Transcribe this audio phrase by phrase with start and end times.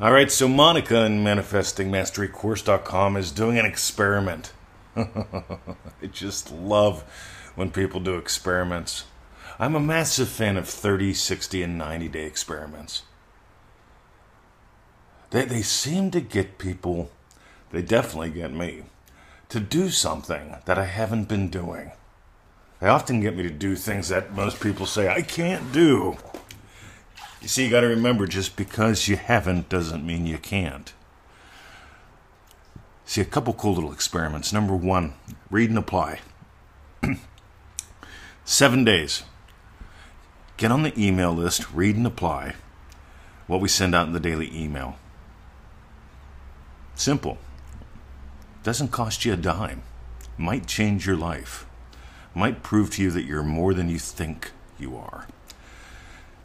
[0.00, 4.52] All right, so Monica in ManifestingMasteryCourse.com is doing an experiment.
[4.96, 5.08] I
[6.12, 7.02] just love
[7.56, 9.06] when people do experiments.
[9.58, 13.02] I'm a massive fan of 30, 60, and 90 day experiments.
[15.30, 17.10] They, they seem to get people,
[17.72, 18.84] they definitely get me,
[19.48, 21.90] to do something that I haven't been doing.
[22.78, 26.18] They often get me to do things that most people say I can't do.
[27.40, 30.92] You see, you got to remember just because you haven't doesn't mean you can't.
[33.04, 34.52] See, a couple cool little experiments.
[34.52, 35.14] Number one,
[35.50, 36.20] read and apply.
[38.44, 39.22] Seven days.
[40.56, 42.54] Get on the email list, read and apply
[43.46, 44.96] what we send out in the daily email.
[46.96, 47.38] Simple.
[48.64, 49.82] Doesn't cost you a dime.
[50.36, 51.64] Might change your life.
[52.34, 55.28] Might prove to you that you're more than you think you are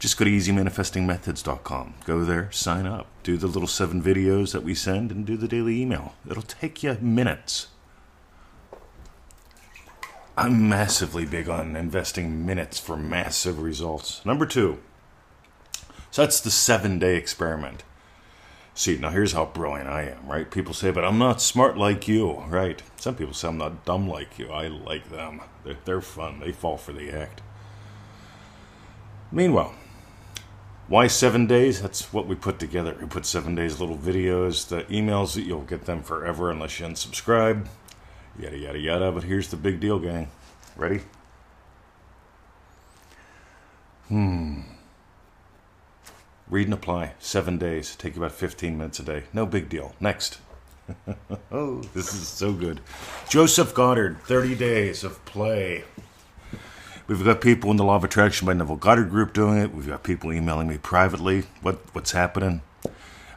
[0.04, 1.94] just go to easymanifestingmethods.com.
[2.04, 5.48] Go there, sign up, do the little seven videos that we send, and do the
[5.48, 6.14] daily email.
[6.28, 7.68] It'll take you minutes.
[10.36, 14.22] I'm massively big on investing minutes for massive results.
[14.26, 14.78] Number two.
[16.10, 17.82] So that's the seven day experiment.
[18.74, 20.50] See, now here's how brilliant I am, right?
[20.50, 22.82] People say, but I'm not smart like you, right?
[22.96, 24.50] Some people say I'm not dumb like you.
[24.50, 25.40] I like them.
[25.64, 27.40] They're, they're fun, they fall for the act.
[29.32, 29.74] Meanwhile,
[30.88, 31.80] why seven days?
[31.80, 32.96] That's what we put together.
[33.00, 36.86] We put seven days little videos, the emails, that you'll get them forever unless you
[36.86, 37.66] unsubscribe,
[38.38, 39.12] yada, yada, yada.
[39.12, 40.28] But here's the big deal, gang.
[40.76, 41.00] Ready?
[44.08, 44.60] Hmm.
[46.48, 47.14] Read and apply.
[47.18, 47.96] Seven days.
[47.96, 49.24] Take about 15 minutes a day.
[49.32, 49.94] No big deal.
[50.00, 50.38] Next.
[51.50, 52.80] oh, this is so good.
[53.30, 55.84] Joseph Goddard, 30 days of play.
[57.06, 59.74] We've got people in the Law of Attraction by Neville Goddard group doing it.
[59.74, 62.62] We've got people emailing me privately what what's happening.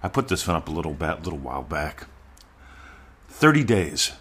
[0.02, 2.06] I put this one up a little bit, little while back.
[3.28, 4.14] 30 days.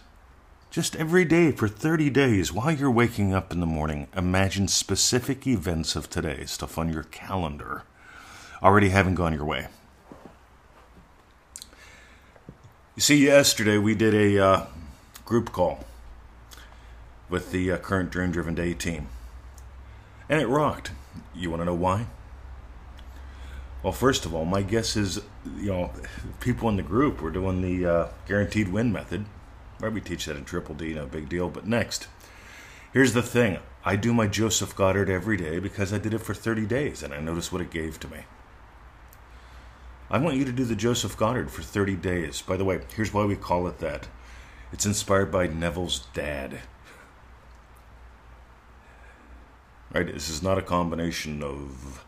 [0.73, 5.47] Just every day for 30 days while you're waking up in the morning, imagine specific
[5.47, 7.85] events of today, stuff on your calendar,
[8.65, 9.69] already having gone your way.
[12.97, 14.67] You see, yesterday we did a uh,
[15.25, 15.85] group call
[17.31, 19.07] with the uh, current Dream Driven Day team
[20.29, 20.93] and it rocked.
[21.35, 22.07] You want to know why?
[23.83, 25.21] Well, first of all, my guess is,
[25.59, 25.93] you know,
[26.41, 29.27] people in the group were doing the uh, guaranteed win method.
[29.79, 31.51] Right, we teach that in Triple D, no big deal.
[31.51, 32.09] But next,
[32.93, 36.35] here's the thing I do my Joseph Goddard every day because I did it for
[36.35, 38.21] 30 days and I noticed what it gave to me.
[40.09, 42.41] I want you to do the Joseph Goddard for 30 days.
[42.41, 44.09] By the way, here's why we call it that
[44.73, 46.61] it's inspired by Neville's dad.
[49.97, 50.13] Right?
[50.13, 52.05] This is not a combination of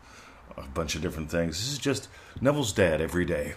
[0.55, 1.57] a bunch of different things.
[1.57, 2.07] This is just
[2.39, 3.55] Neville's dad every day.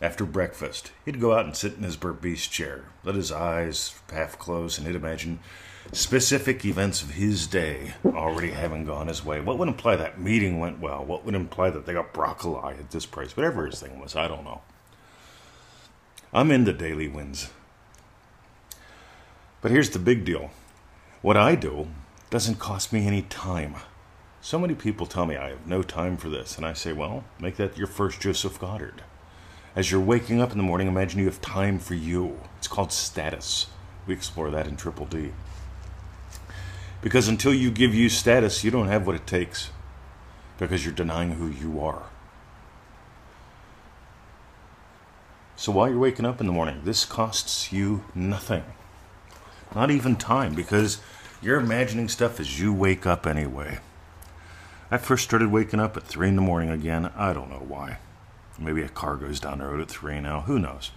[0.00, 4.38] After breakfast, he'd go out and sit in his Beast chair, let his eyes half
[4.38, 5.40] close, and he'd imagine
[5.92, 9.40] specific events of his day already having gone his way.
[9.40, 11.04] What would imply that meeting went well?
[11.04, 13.36] What would imply that they got broccoli at this price?
[13.36, 14.62] Whatever his thing was, I don't know.
[16.32, 17.50] I'm into daily wins.
[19.60, 20.50] But here's the big deal.
[21.20, 21.88] What I do
[22.34, 23.76] doesn't cost me any time.
[24.40, 27.22] So many people tell me I have no time for this, and I say, well,
[27.38, 29.04] make that your first Joseph Goddard.
[29.76, 32.40] As you're waking up in the morning, imagine you have time for you.
[32.58, 33.68] It's called status.
[34.08, 35.30] We explore that in Triple D.
[37.02, 39.70] Because until you give you status, you don't have what it takes.
[40.58, 42.02] Because you're denying who you are.
[45.54, 48.64] So while you're waking up in the morning, this costs you nothing.
[49.72, 51.00] Not even time, because
[51.44, 53.78] you're imagining stuff as you wake up anyway.
[54.90, 57.10] I first started waking up at 3 in the morning again.
[57.16, 57.98] I don't know why.
[58.58, 60.42] Maybe a car goes down the road at 3 now.
[60.42, 60.90] Who knows?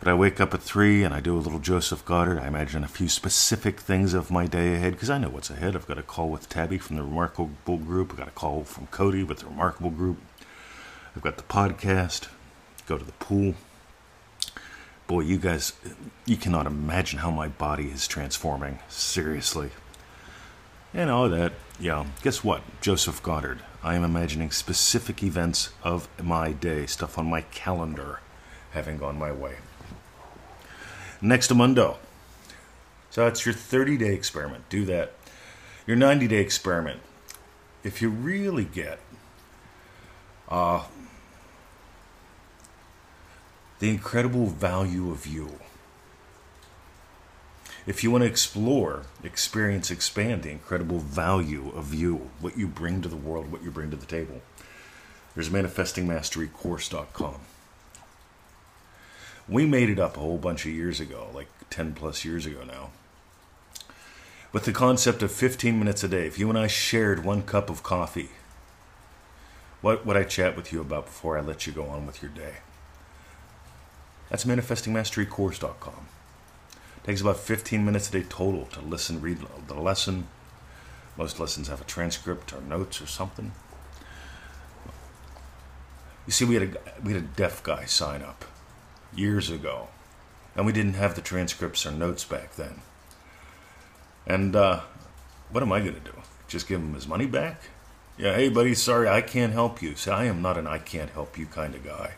[0.00, 2.40] But I wake up at 3 and I do a little Joseph Goddard.
[2.40, 5.76] I imagine a few specific things of my day ahead because I know what's ahead.
[5.76, 8.10] I've got a call with Tabby from the Remarkable Group.
[8.10, 10.18] I've got a call from Cody with the Remarkable Group.
[11.14, 12.28] I've got the podcast.
[12.86, 13.54] Go to the pool
[15.10, 15.72] boy, you guys,
[16.24, 18.78] you cannot imagine how my body is transforming.
[18.88, 19.70] Seriously.
[20.94, 22.62] And all that, yeah, guess what?
[22.80, 23.58] Joseph Goddard.
[23.82, 28.20] I am imagining specific events of my day, stuff on my calendar
[28.70, 29.56] having gone my way.
[31.20, 31.98] Next Mundo.
[33.10, 34.68] So that's your 30 day experiment.
[34.68, 35.14] Do that.
[35.88, 37.00] Your 90 day experiment.
[37.82, 39.00] If you really get
[40.48, 40.84] uh,
[43.80, 45.58] the incredible value of you.
[47.86, 53.00] If you want to explore, experience, expand the incredible value of you, what you bring
[53.00, 54.42] to the world, what you bring to the table,
[55.34, 57.36] There's manifestingmasterycourse.com.
[59.48, 62.62] We made it up a whole bunch of years ago, like 10 plus years ago
[62.64, 62.90] now,
[64.52, 66.26] with the concept of 15 minutes a day.
[66.26, 68.30] If you and I shared one cup of coffee,
[69.80, 72.30] what would I chat with you about before I let you go on with your
[72.30, 72.56] day?
[74.30, 76.06] That's manifestingmasterycourse.com.
[77.04, 80.28] Takes about 15 minutes a day total to listen, read the lesson.
[81.16, 83.52] Most lessons have a transcript or notes or something.
[86.26, 88.44] You see, we had a we had a deaf guy sign up
[89.14, 89.88] years ago,
[90.54, 92.82] and we didn't have the transcripts or notes back then.
[94.26, 94.82] And uh,
[95.50, 96.12] what am I going to do?
[96.46, 97.62] Just give him his money back?
[98.16, 99.96] Yeah, hey buddy, sorry, I can't help you.
[99.96, 102.12] See, I am not an I can't help you kind of guy.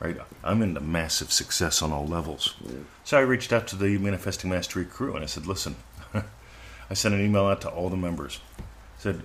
[0.00, 0.16] Right?
[0.44, 2.54] I'm into massive success on all levels.
[3.02, 5.74] So I reached out to the Manifesting Mastery crew and I said, listen,
[6.14, 8.38] I sent an email out to all the members.
[8.58, 8.62] I
[9.00, 9.22] said,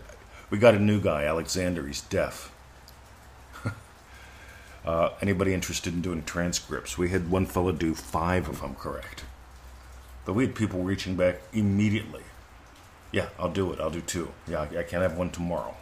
[0.49, 1.85] we got a new guy, Alexander.
[1.85, 2.51] He's deaf.
[4.85, 6.97] uh, anybody interested in doing transcripts?
[6.97, 9.25] We had one fellow do five, if I'm correct.
[10.25, 12.23] But we had people reaching back immediately.
[13.11, 13.79] Yeah, I'll do it.
[13.79, 14.31] I'll do two.
[14.47, 15.75] Yeah, I can't have one tomorrow.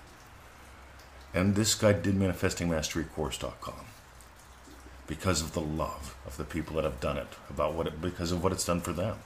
[1.33, 3.90] And this guy did manifestingmasterycourse.com
[5.11, 8.31] because of the love of the people that have done it, about what it, because
[8.31, 9.17] of what it's done for them.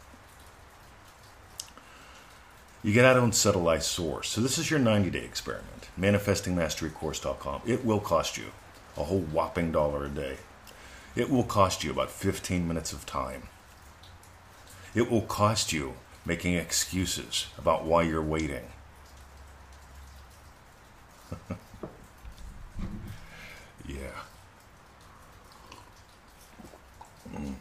[2.81, 4.29] You get out on Settle Source.
[4.29, 7.61] So this is your 90-day experiment, manifestingmasterycourse.com.
[7.67, 8.45] It will cost you
[8.97, 10.37] a whole whopping dollar a day.
[11.15, 13.43] It will cost you about 15 minutes of time.
[14.95, 15.93] It will cost you
[16.25, 18.69] making excuses about why you're waiting.
[23.87, 24.23] yeah.
[27.35, 27.55] Mm.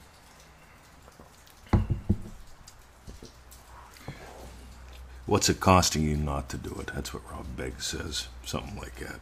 [5.26, 6.90] What's it costing you not to do it?
[6.94, 8.28] That's what Rob Beggs says.
[8.44, 9.20] Something like that.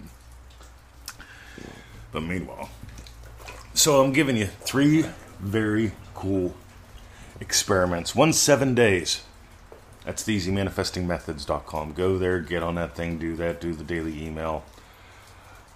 [2.10, 2.70] But meanwhile,
[3.72, 5.06] so I'm giving you three
[5.38, 6.54] very cool
[7.40, 8.14] experiments.
[8.14, 9.22] One seven days.
[10.04, 11.92] That's the easymanifestingmethods.com.
[11.92, 14.64] Go there, get on that thing, do that, do the daily email.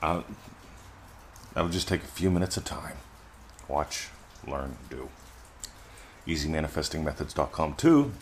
[0.01, 2.97] That'll just take a few minutes of time.
[3.69, 4.09] Watch,
[4.47, 5.09] learn, do.
[6.27, 7.75] Easymanifestingmethods.com.
[7.75, 8.13] Two,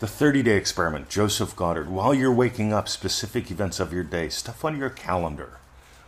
[0.00, 1.88] the 30 day experiment, Joseph Goddard.
[1.88, 5.58] While you're waking up, specific events of your day, stuff on your calendar,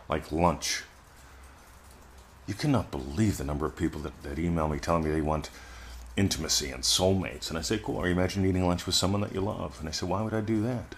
[0.09, 0.83] like lunch.
[2.45, 5.49] You cannot believe the number of people that, that email me telling me they want
[6.15, 7.49] intimacy and soulmates.
[7.49, 9.77] And I say, cool, you imagine eating lunch with someone that you love?
[9.79, 10.95] And I said, why would I do that?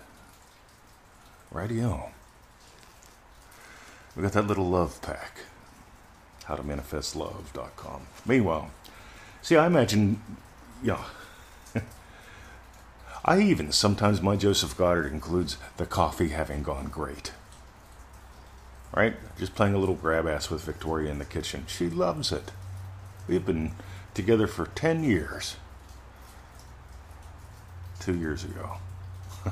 [1.51, 2.11] Radio.
[4.15, 5.39] We got that little love pack.
[6.45, 8.07] How to manifest love.com.
[8.25, 8.71] Meanwhile,
[9.41, 10.21] see, I imagine,
[10.83, 11.03] yeah.
[13.25, 17.31] I even, sometimes my Joseph Goddard includes the coffee having gone great.
[18.95, 19.15] Right?
[19.37, 21.65] Just playing a little grab ass with Victoria in the kitchen.
[21.67, 22.51] She loves it.
[23.27, 23.73] We've been
[24.13, 25.57] together for 10 years.
[27.99, 28.77] Two years ago.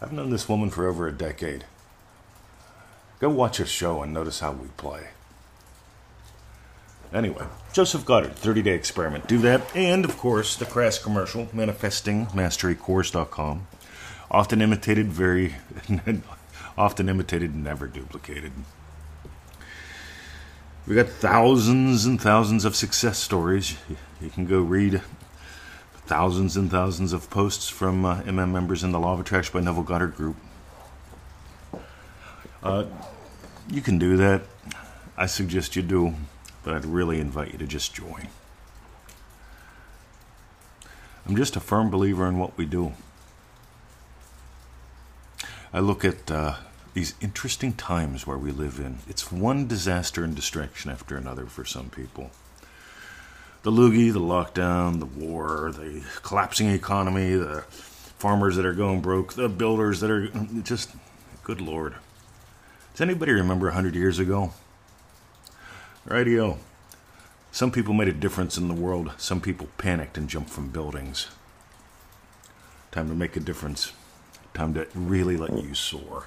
[0.00, 1.64] I've known this woman for over a decade.
[3.20, 5.08] Go watch a show and notice how we play.
[7.12, 9.26] Anyway, Joseph Goddard, 30 day experiment.
[9.26, 9.74] Do that.
[9.74, 13.66] And, of course, the crass commercial, manifestingmasterycourse.com.
[14.30, 15.54] Often imitated, very,
[16.76, 18.52] often imitated, never duplicated.
[20.86, 23.76] We got thousands and thousands of success stories.
[24.20, 25.02] You can go read
[26.06, 29.60] thousands and thousands of posts from uh, MM members in the Law of Attraction by
[29.60, 30.36] Neville Goddard group.
[32.62, 32.86] Uh,
[33.70, 34.40] you can do that.
[35.16, 36.14] I suggest you do,
[36.74, 38.28] I'd really invite you to just join.
[41.26, 42.92] I'm just a firm believer in what we do.
[45.72, 46.56] I look at uh,
[46.94, 48.98] these interesting times where we live in.
[49.06, 52.30] It's one disaster and distraction after another for some people.
[53.62, 57.62] The loogie, the lockdown, the war, the collapsing economy, the
[58.18, 60.28] farmers that are going broke, the builders that are
[60.62, 60.90] just,
[61.44, 61.96] good lord.
[62.92, 64.52] Does anybody remember 100 years ago?
[66.08, 66.58] Radio.
[67.52, 69.12] Some people made a difference in the world.
[69.18, 71.28] Some people panicked and jumped from buildings.
[72.90, 73.92] Time to make a difference.
[74.54, 76.24] Time to really let you soar.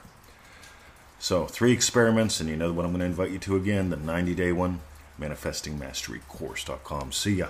[1.19, 3.97] So, three experiments, and you know what I'm going to invite you to again the
[3.97, 4.81] 90 day one,
[5.19, 7.11] manifestingmasterycourse.com.
[7.11, 7.47] See ya.